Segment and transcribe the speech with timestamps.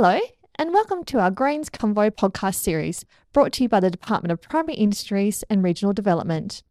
[0.00, 0.20] Hello,
[0.54, 4.40] and welcome to our Grains Convo podcast series, brought to you by the Department of
[4.40, 6.62] Primary Industries and Regional Development.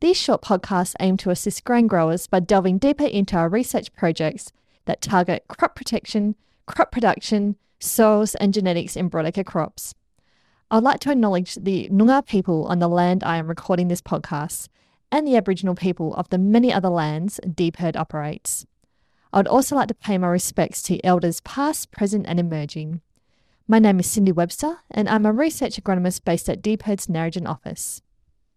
[0.00, 4.52] These short podcasts aim to assist grain growers by delving deeper into our research projects
[4.84, 6.34] that target crop protection,
[6.66, 9.94] crop production, soils, and genetics in broadacre crops.
[10.70, 14.68] I'd like to acknowledge the Noongar people on the land I am recording this podcast
[15.10, 18.66] and the Aboriginal people of the many other lands DPIRD operates.
[19.32, 23.02] I would also like to pay my respects to elders past, present, and emerging.
[23.66, 28.00] My name is Cindy Webster, and I'm a research agronomist based at DPIRD's Narrogin office.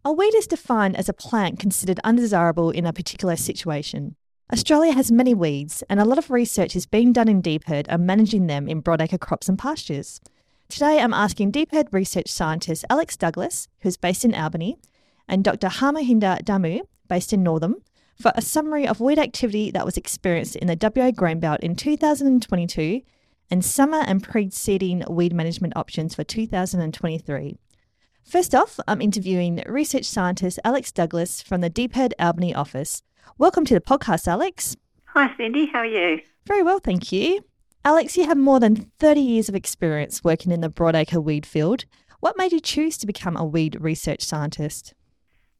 [0.05, 4.15] A weed is defined as a plant considered undesirable in a particular situation.
[4.53, 8.05] Australia has many weeds, and a lot of research is being done in DPIRD on
[8.05, 10.21] managing them in broadacre crops and pastures.
[10.69, 14.77] Today, I'm asking DPIRD research scientist Alex Douglas, who's based in Albany,
[15.27, 15.67] and Dr.
[15.67, 17.83] Harmohinder Dhammu, based in Northam,
[18.21, 21.75] for a summary of weed activity that was experienced in the WA grain belt in
[21.75, 23.01] 2022
[23.49, 27.57] and summer and pre-seeding weed management options for 2023.
[28.23, 33.01] First off, I'm interviewing research scientist Alex Douglas from the DPIRD Albany office.
[33.39, 34.77] Welcome to the podcast, Alex.
[35.05, 35.65] Hi, Cindy.
[35.65, 36.21] How are you?
[36.45, 37.43] Very well, thank you.
[37.83, 41.85] Alex, you have more than 30 years of experience working in the broadacre weed field.
[42.19, 44.93] What made you choose to become a weed research scientist?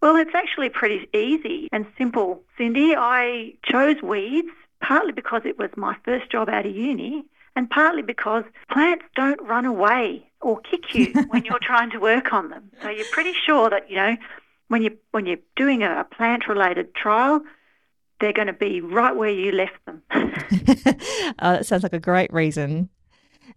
[0.02, 2.96] Well, it's actually pretty easy and simple, Cindy.
[2.96, 4.50] I chose weeds
[4.82, 7.24] partly because it was my first job out of uni
[7.56, 12.34] and partly because plants don't run away or kick you when you're trying to work
[12.34, 12.72] on them.
[12.82, 14.18] So you're pretty sure that, you know,
[14.70, 17.42] when you when you're doing a plant related trial,
[18.20, 20.02] they're going to be right where you left them.
[20.12, 20.32] oh,
[21.40, 22.90] that sounds like a great reason.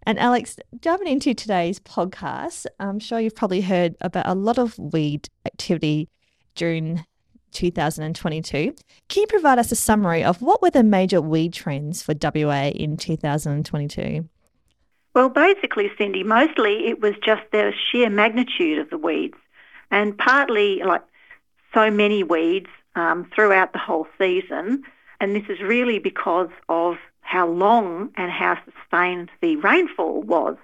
[0.03, 4.77] And Alex, diving into today's podcast, I'm sure you've probably heard about a lot of
[4.77, 6.09] weed activity
[6.55, 7.05] June
[7.51, 8.75] 2022.
[9.09, 12.69] Can you provide us a summary of what were the major weed trends for WA
[12.69, 14.27] in 2022?
[15.13, 19.37] Well, basically, Cindy, mostly it was just the sheer magnitude of the weeds,
[19.89, 21.03] and partly like
[21.73, 24.83] so many weeds um, throughout the whole season.
[25.21, 30.57] And this is really because of how long and how sustained the rainfall was.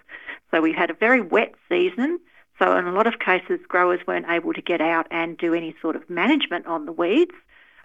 [0.51, 2.19] So we had a very wet season
[2.61, 5.75] so in a lot of cases, growers weren't able to get out and do any
[5.81, 7.33] sort of management on the weeds,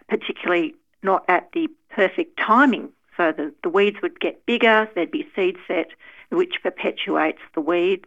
[0.06, 2.90] particularly not at the perfect timing.
[3.16, 5.88] So the, the weeds would get bigger, there'd be seed set,
[6.28, 8.04] which perpetuates the weeds.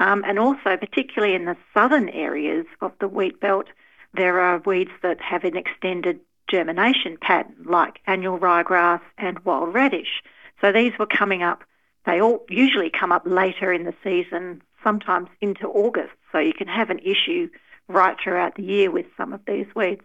[0.00, 3.66] Um, and also, particularly in the southern areas of the wheat belt,
[4.12, 6.18] there are weeds that have an extended
[6.48, 10.22] germination pattern, like annual ryegrass and wild radish.
[10.60, 11.62] So these were coming up,
[12.04, 16.12] they all usually come up later in the season, sometimes into August.
[16.32, 17.48] So you can have an issue
[17.88, 20.02] right throughout the year with some of these weeds.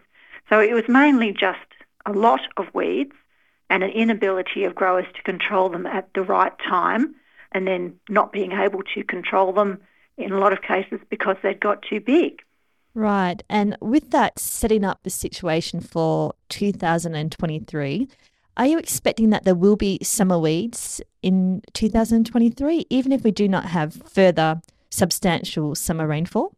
[0.48, 1.58] So it was mainly just
[2.04, 3.14] a lot of weeds
[3.68, 7.14] and an inability of growers to control them at the right time
[7.52, 9.80] and then not being able to control them
[10.16, 12.42] in a lot of cases because they'd got too big.
[12.94, 13.42] Right.
[13.50, 18.08] And with that setting up the situation for 2023,
[18.56, 23.48] are you expecting that there will be summer weeds in 2023, even if we do
[23.48, 26.52] not have further substantial summer rainfall?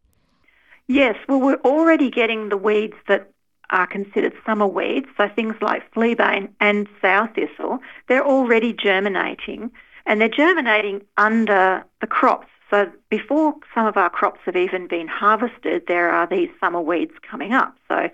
[0.87, 3.31] Yes, well, we're already getting the weeds that
[3.71, 9.71] are considered summer weeds, so things like fleabane and sow thistle, they're already germinating
[10.07, 12.49] and they're germinating under the crops.
[12.71, 17.13] So before some of our crops have even been harvested, there are these summer weeds
[17.29, 17.77] coming up.
[17.89, 18.09] So,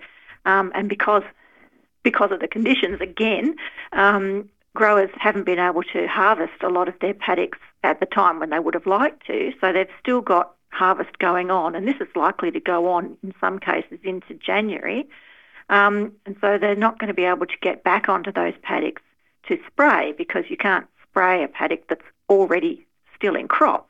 [0.45, 1.23] um, and because
[2.05, 3.55] because of the conditions, again,
[3.91, 8.39] um, growers haven't been able to harvest a lot of their paddocks at the time
[8.39, 9.51] when they would have liked to.
[9.59, 13.33] So they've still got harvest going on, and this is likely to go on in
[13.41, 15.09] some cases into January.
[15.69, 19.01] Um, and so they're not going to be able to get back onto those paddocks
[19.47, 22.85] to spray because you can't spray a paddock that's already
[23.15, 23.89] still in crop.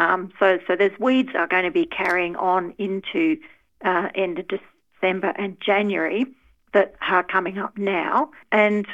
[0.00, 3.36] Um, so, so there's weeds are going to be carrying on into
[3.84, 6.26] uh, end of December and January
[6.72, 8.30] that are coming up now.
[8.50, 8.86] And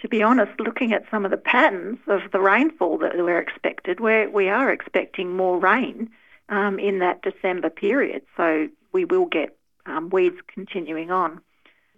[0.00, 4.00] to be honest, looking at some of the patterns of the rainfall that we're expected,
[4.00, 6.10] where we are expecting more rain
[6.48, 8.22] um, in that December period.
[8.36, 9.56] So we will get
[9.86, 11.40] um, weeds continuing on.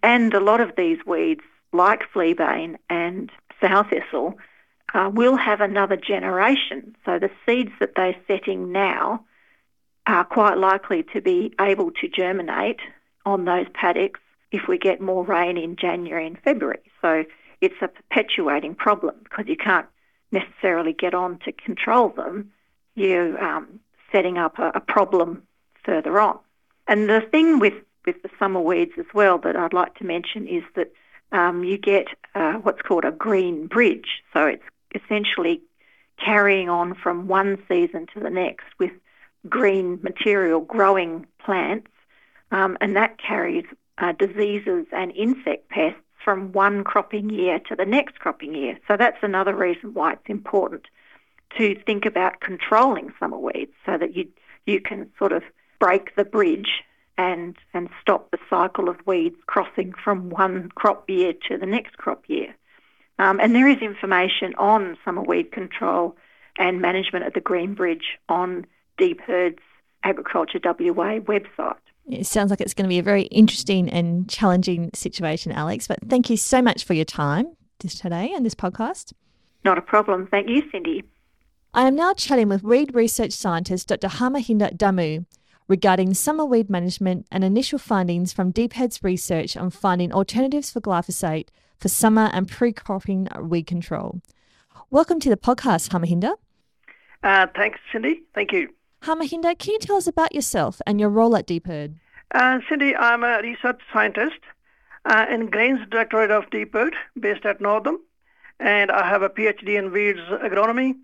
[0.03, 1.41] And a lot of these weeds,
[1.73, 4.39] like fleabane and sow thistle,
[4.93, 6.95] uh, will have another generation.
[7.05, 9.25] So the seeds that they're setting now
[10.07, 12.81] are quite likely to be able to germinate
[13.25, 14.21] on those paddocks
[14.55, 16.83] if we get more rain in January and February.
[17.03, 17.25] So
[17.61, 19.87] it's a perpetuating problem because you can't
[20.31, 22.53] necessarily get on to control them.
[22.95, 23.81] You're um,
[24.13, 25.43] setting up a, a, problem
[25.85, 26.39] further on.
[26.87, 27.75] And the thing with,
[28.07, 30.93] with the summer weeds as well that I'd like to mention is that
[31.33, 32.07] um, you get
[32.37, 34.23] uh, what's called a green bridge.
[34.33, 34.63] So it's
[34.95, 35.63] essentially
[36.25, 38.93] carrying on from one season to the next with
[39.49, 41.91] green material growing plants,
[42.53, 43.65] um, and that carries
[43.99, 48.79] uh, diseases and insect pests from one cropping year to the next cropping year.
[48.89, 50.87] So that's another reason why it's important
[51.59, 54.29] to think about controlling summer weeds so that you
[54.67, 55.43] you can sort of
[55.79, 56.83] break the bridge
[57.19, 61.97] and and stop the cycle of weeds crossing from one crop year to the next
[61.99, 62.55] crop year.
[63.19, 66.17] Um, and there is information on summer weed control
[66.59, 68.67] and management at the Green Bridge on
[68.99, 69.63] DPIRD's
[70.03, 71.77] Agriculture WA website.
[72.11, 75.87] It sounds like it's going to be a very interesting and challenging situation, Alex.
[75.87, 79.13] But thank you so much for your time this today and this podcast.
[79.65, 80.27] Not a problem.
[80.31, 81.05] Thank you, Cindy.
[81.73, 84.09] I am now chatting with weed research scientist Dr.
[84.09, 85.27] Harmohinder Dhammu
[85.67, 91.49] regarding summer weed management and initial findings from DPIRD's research on finding alternatives for glyphosate
[91.79, 94.21] for summer and pre-cropping weed control.
[94.91, 96.35] Welcome to the podcast, Harmohinder.
[97.23, 98.23] Uh, thanks, Cindy.
[98.35, 98.69] Thank you.
[99.05, 101.97] Harmohinder, can you tell us about yourself and your role at DPIRD?
[102.35, 104.41] Uh, Cindy, I'm a research scientist
[105.05, 108.01] uh, in Grains Directorate of DPIRD based at Northam,
[108.59, 110.95] and I have a PhD in weeds agronomy.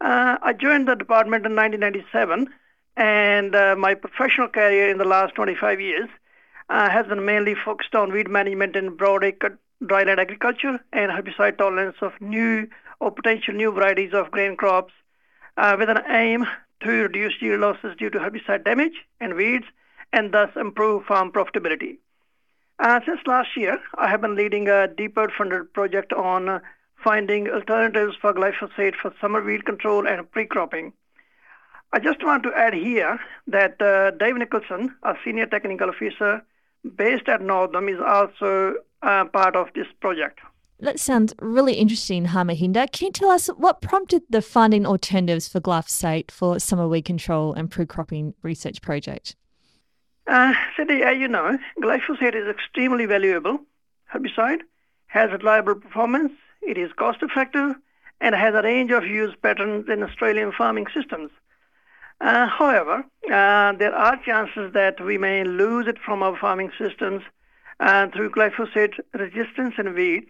[0.00, 2.48] Uh, I joined the department in 1997,
[2.96, 6.08] and uh, my professional career in the last 25 years
[6.70, 11.96] uh, has been mainly focused on weed management in broadacre dryland agriculture and herbicide tolerance
[12.00, 12.66] of new
[12.98, 14.94] or potential new varieties of grain crops
[15.58, 16.46] uh, with an aim
[16.82, 19.66] to reduce yield losses due to herbicide damage and weeds
[20.12, 21.98] and thus improve farm profitability.
[22.78, 26.62] Uh, since last year, I have been leading a DPIRD funded project on
[27.02, 30.92] finding alternatives for glyphosate for summer weed control and pre-cropping.
[31.92, 33.18] I just want to add here
[33.48, 36.42] that uh, Dave Nicholson, a senior technical officer
[36.96, 40.38] based at Northam, is also uh, part of this project.
[40.82, 42.90] That sounds really interesting, Harmohinder.
[42.90, 47.52] Can you tell us what prompted the finding alternatives for glyphosate for summer weed control
[47.52, 49.36] and pre-cropping research project?
[50.26, 53.58] Uh, Cindy, as you know, glyphosate is extremely valuable
[54.14, 54.60] herbicide,
[55.08, 56.32] has reliable performance,
[56.62, 57.74] it is cost effective,
[58.22, 61.30] and has a range of use patterns in Australian farming systems.
[62.22, 67.22] Uh, however, uh, there are chances that we may lose it from our farming systems
[67.80, 70.28] uh, through glyphosate resistance in weeds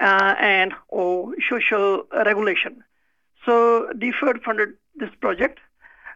[0.00, 2.82] uh, and or social regulation.
[3.44, 5.60] So DPIRD funded this project.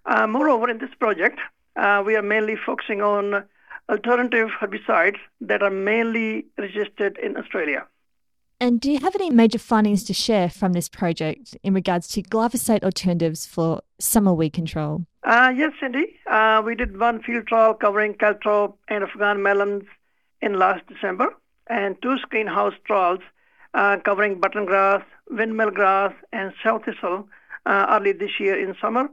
[0.07, 1.39] Uh, moreover, in this project,
[1.77, 3.45] uh, we are mainly focusing on
[3.89, 7.87] alternative herbicides that are mainly registered in Australia.
[8.63, 12.23] And do you have any major findings to share from this project in regards to
[12.23, 15.07] glyphosate alternatives for summer weed control?
[15.23, 16.19] Uh, yes, Cindy.
[16.27, 19.85] Uh, we did one field trial covering caltrop and Afghan melons
[20.43, 21.35] in last December,
[21.69, 23.21] and two screenhouse trials
[23.75, 27.29] uh, covering button grass, windmill grass, and sow thistle
[27.67, 29.09] uh, early this year in summer.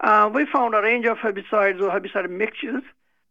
[0.00, 2.82] Uh, we found a range of herbicides or herbicide mixtures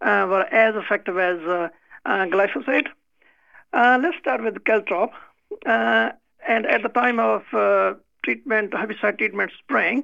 [0.02, 1.70] uh, were as effective as uh,
[2.06, 2.88] uh, glyphosate.
[3.74, 5.12] let's start with caltrop.
[5.66, 7.44] and at the time of
[8.24, 10.04] treatment, herbicide treatment spraying,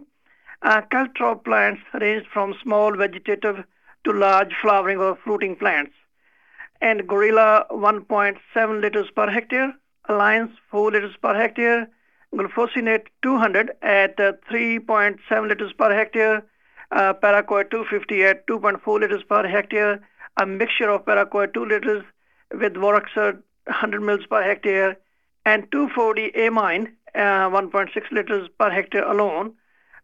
[0.64, 3.64] caltrop plants ranged from small vegetative
[4.04, 5.94] to large flowering or fruiting plants.
[6.82, 9.74] And Gorilla 1.7 liters per hectare,
[10.10, 11.88] Alliance 4 liters per hectare,
[12.34, 16.44] glufosinate 200 at uh, 3.7 liters per hectare,
[16.92, 20.00] uh, paraquat 250 at 2.4 liters per hectare,
[20.38, 22.04] a mixture of paraquat 2 liters
[22.52, 24.98] with Voraxor 100 mils per hectare,
[25.46, 29.54] and 240 amine uh, 1.6 liters per hectare alone,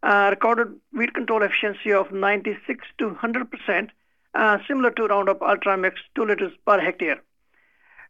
[0.04, 3.92] uh, recorded weed control efficiency of 96 to 100 percent,
[4.34, 7.22] uh, similar to Roundup Ultramix 2 liters per hectare.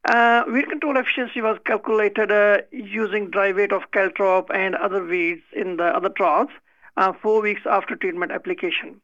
[0.05, 5.43] Uh, weed control efficiency was calculated uh, using dry weight of caltrop and other weeds
[5.53, 6.49] in the other trials
[6.97, 8.99] uh, four weeks after treatment application.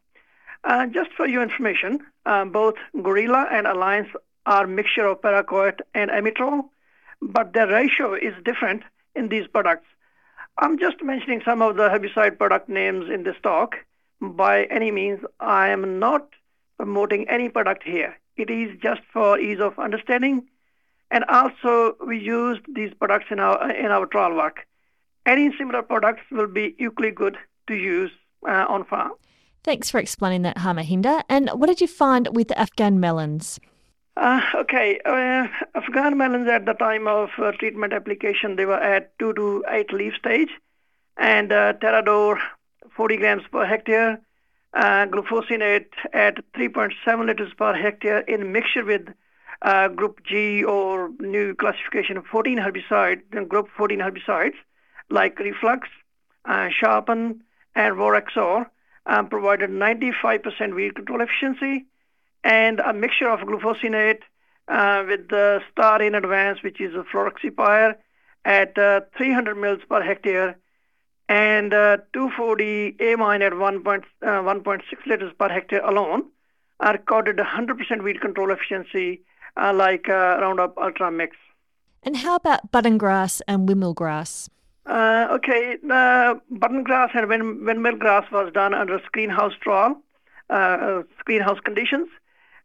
[0.63, 2.73] Uh, just for your information, uh, both
[3.03, 4.09] Gorilla and Alliance
[4.47, 6.63] are mixture of paraquat and amitrole,
[7.21, 8.81] but their ratio is different
[9.15, 9.85] in these products.
[10.57, 13.75] I'm just mentioning some of the herbicide product names in this talk.
[14.19, 16.27] By any means, I am not
[16.77, 18.17] promoting any product here.
[18.35, 20.47] It is just for ease of understanding
[21.11, 24.67] and also, we used these products in our in our trial work.
[25.25, 27.37] Any similar products will be equally good
[27.67, 28.11] to use
[28.47, 29.11] uh, on farm.
[29.63, 31.23] Thanks for explaining that, Harmohinder.
[31.27, 33.59] And what did you find with the Afghan melons?
[34.15, 39.17] Uh, okay, uh, Afghan melons at the time of uh, treatment application, they were at
[39.19, 40.49] 2 to 8 leaf stage,
[41.17, 42.39] and uh, Terrador
[42.95, 44.19] 40 grams per hectare,
[44.73, 49.07] uh, glufosinate at 3.7 liters per hectare in mixture with
[49.61, 54.55] uh, group G or new classification of 14 herbicides, then group 14 herbicides
[55.09, 55.87] like Reflex,
[56.45, 57.41] uh, Sharpen,
[57.75, 58.67] and Voraxor
[59.05, 61.85] um, provided 95% weed control efficiency,
[62.43, 64.21] and a mixture of glufosinate
[64.67, 67.03] uh, with the Starane Advanced, which is a
[68.45, 70.57] at uh, 300 mils per hectare,
[71.27, 74.55] and uh, 240 amine at 1.6 uh,
[75.05, 76.23] liters per hectare alone,
[76.79, 79.21] are recorded 100% weed control efficiency,
[79.61, 81.35] uh, like uh, Roundup Ultra Mix.
[82.03, 84.49] And how about button grass and windmill grass?
[84.85, 90.01] Uh, okay, the button grass and windmill grass was done under screenhouse trial,
[90.49, 92.07] uh, screenhouse conditions.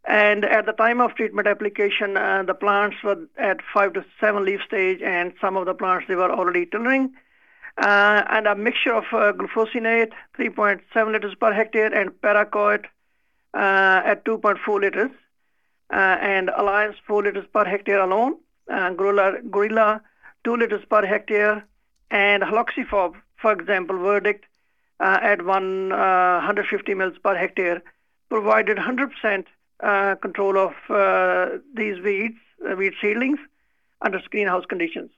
[0.05, 4.45] And at the time of treatment application, uh, the plants were at five to seven
[4.45, 7.13] leaf stage, and some of the plants they were already tillering.
[7.79, 12.85] Uh, and a mixture of uh, glufosinate, 3.7 liters per hectare, and paraquat
[13.55, 15.11] uh, at 2.4 liters,
[15.93, 18.37] and Alliance 4 liters per hectare alone,
[18.69, 20.03] Gorilla, Gorilla
[20.45, 21.65] 2 liters per hectare,
[22.11, 24.45] and haloxyfop, for example, verdict
[25.01, 27.83] uh, at one, uh, 150 mils per hectare,
[28.29, 29.45] provided 100%
[29.83, 32.39] uh, control of uh, these weeds,
[32.71, 33.39] uh, weed seedlings,
[34.01, 35.11] under greenhouse conditions.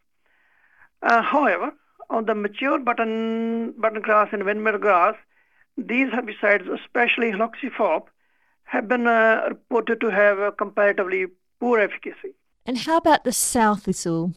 [1.03, 1.73] Uh, however,
[2.11, 5.17] on the mature button, button grass and windmill grass,
[5.77, 8.05] these herbicides, especially haloxyfop,
[8.75, 11.27] have been reported to have a comparatively
[11.61, 12.35] poor efficacy.
[12.67, 14.33] And how about the sow thistle?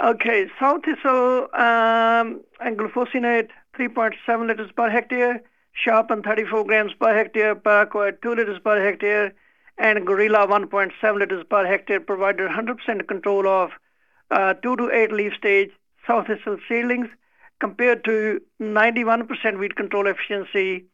[0.00, 7.54] Okay, sow thistle um, and glufosinate 3.7 liters per hectare, Sharpen 34 grams per hectare,
[7.54, 9.32] Paraquat 2 liters per hectare,
[9.78, 13.70] and Gorilla 1.7 liters per hectare provided 100% control of
[14.30, 15.70] uh, 2 to 8 leaf stage
[16.06, 17.08] sow thistle seedlings
[17.58, 20.86] compared to 91% weed control efficiency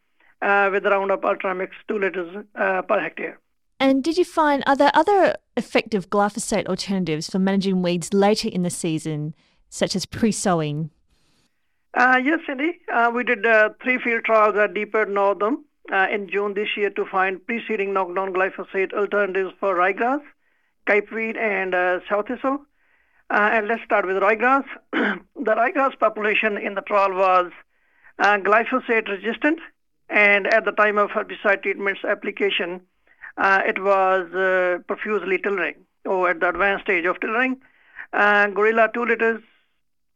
[0.43, 3.39] uh, with Roundup Ultramix 2 liters uh, per hectare.
[3.79, 8.63] And did you find are there other effective glyphosate alternatives for managing weeds later in
[8.63, 9.35] the season,
[9.69, 10.91] such as pre-sowing?
[11.95, 12.79] Uh, yes, Cindy.
[12.93, 16.91] Uh, we did uh, three field trials at DPIRD Northam uh, in June this year
[16.91, 20.21] to find pre-seeding knockdown glyphosate alternatives for ryegrass,
[20.87, 22.59] capeweed, and uh, sow thistle.
[23.31, 24.65] Uh, and let's start with ryegrass.
[24.93, 27.51] the ryegrass population in the trial was
[28.21, 29.59] glyphosate resistant,
[30.09, 32.81] and at the time of herbicide treatments application,
[33.37, 37.57] uh, it was uh, profusely tillering, or at the advanced stage of tillering.
[38.13, 39.43] Uh, Gorilla 2 liters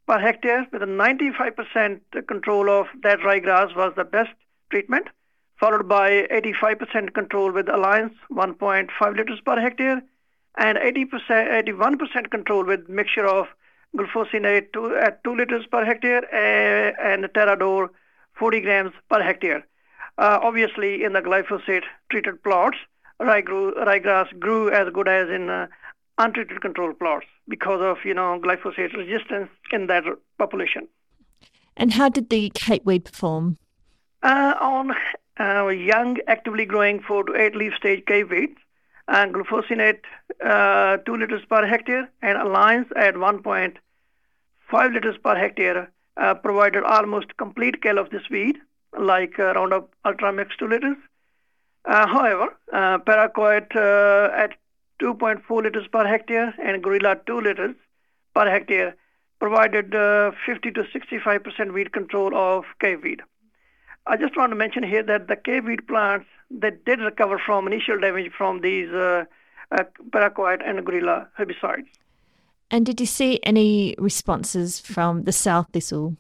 [0.06, 4.30] per hectare with a 95% control of that ryegrass was the best
[4.70, 5.08] treatment,
[5.58, 10.02] followed by 85% control with Alliance 1.5 liters per hectare,
[10.56, 13.46] and 80%, 81% control with mixture of
[13.96, 17.88] glufosinate two, at 2 liters per hectare and Terrador
[18.38, 19.64] 40 grams per hectare.
[20.18, 22.76] Uh, obviously, in the glyphosate treated plots,
[23.18, 25.66] rye grew, ryegrass grew as good as in uh,
[26.18, 30.04] untreated control plots because of you know glyphosate resistance in that
[30.38, 30.88] population.
[31.76, 33.56] And how did the capeweed perform?
[34.22, 34.94] Uh, on
[35.38, 38.54] uh, young, actively growing four to eight leaf stage capeweed,
[39.08, 40.00] uh, glufosinate
[40.44, 47.36] uh, two liters per hectare and Alliance at 1.5 liters per hectare uh, provided almost
[47.36, 48.58] complete kill of this weed,
[48.98, 50.96] like Roundup Ultra Mix two liters.
[51.84, 54.54] Uh, however, uh, paraquat uh, at
[55.00, 57.74] 2.4 liters per hectare and gorilla 2 liters
[58.34, 58.94] per hectare
[59.38, 63.20] provided uh, 50 to 65% weed control of capeweed.
[64.06, 67.98] I just want to mention here that the capeweed plants that did recover from initial
[67.98, 69.24] damage from these uh,
[69.72, 71.88] uh, paraquat and gorilla herbicides.
[72.70, 76.16] And did you see any responses from the sow thistle?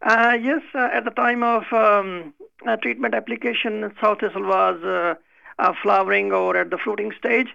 [0.00, 2.32] Uh, yes, uh, at the time of um,
[2.66, 5.14] uh, treatment application, sow thistle was uh,
[5.58, 7.48] uh, flowering or at the fruiting stage,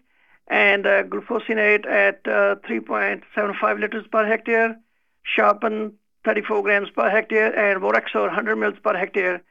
[0.48, 4.78] and uh, glufosinate at 3.75 liters per hectare,
[5.24, 5.94] sharpen
[6.26, 9.42] 34 grams per hectare, and Voraxor 100 mils per hectare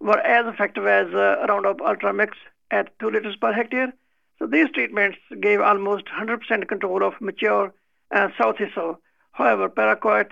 [0.00, 1.06] were as effective as
[1.48, 2.36] Roundup Ultra Mix
[2.72, 3.92] at 2 liters per hectare.
[4.40, 7.72] So these treatments gave almost 100% control of mature
[8.12, 9.00] sow thistle.
[9.32, 10.30] However, paraquat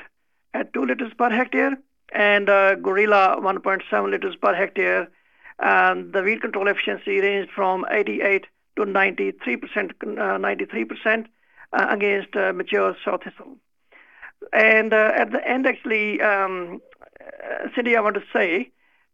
[0.53, 1.77] at 2 liters per hectare
[2.13, 5.09] and uh, Gorilla 1.7 liters per hectare.
[5.59, 8.47] And the weed control efficiency ranged from 88
[8.77, 11.27] to 93 percent, uh, 93 percent
[11.73, 13.57] uh, against uh, mature sow thistle.
[14.53, 16.81] And uh, at the end, actually, um,
[17.75, 18.71] Cindy, I want to say,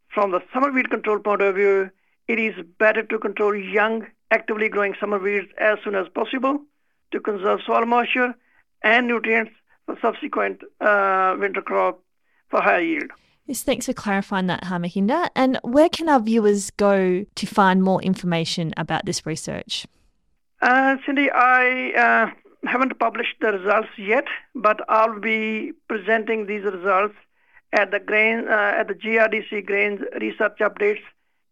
[0.08, 1.90] from the summer weed control point of view,
[2.28, 6.60] it is better to control young, actively growing summer weeds as soon as possible
[7.12, 8.34] to conserve soil moisture
[8.82, 9.52] and nutrients
[9.86, 12.00] for subsequent winter crop
[12.54, 13.11] for higher yield.
[13.46, 15.28] Yes, thanks for clarifying that, Harmohinder.
[15.34, 19.87] And where can our viewers go to find more information about this research?
[20.62, 27.16] Uh, Cindy, I uh, haven't published the results yet, but I'll be presenting these results
[27.73, 31.02] at the grain uh, at the GRDC grains research updates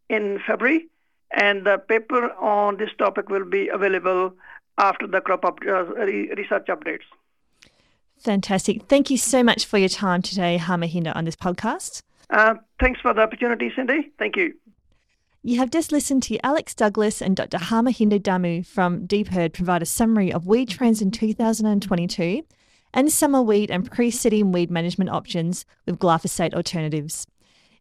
[0.08, 0.86] in February,
[1.32, 4.32] and the paper on this topic will be available
[4.78, 5.84] after the crop up, uh,
[6.40, 7.08] research updates.
[8.22, 8.84] Fantastic.
[8.88, 12.02] Thank you so much for your time today, Harmohinder, on this podcast.
[12.30, 14.12] Uh, thanks for the opportunity, Cindy.
[14.18, 14.54] Thank you.
[15.42, 17.58] You have just listened to Alex Douglas and Dr.
[17.58, 22.44] Harmohinder Dhammu from DPIRD provide a summary of weed trends in 2022
[22.94, 27.26] and summer weed and pre-seeding weed management options with glyphosate alternatives.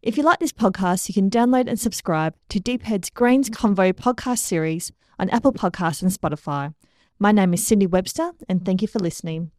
[0.02, 4.40] If you like this podcast, you can download and subscribe to DPIRD's Grains Convo podcast
[4.40, 6.74] series on Apple Podcasts and Spotify.
[7.20, 9.52] My name is Cindy Webster, and thank you for listening.